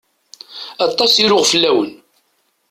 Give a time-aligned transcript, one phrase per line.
[0.85, 1.91] Aṭas i ruɣ fell-awen.